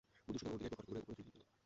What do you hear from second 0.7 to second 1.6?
কটাক্ষ করে উপরে চলে গেল।